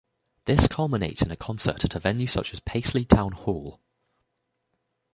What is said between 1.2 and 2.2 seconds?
in a concert at a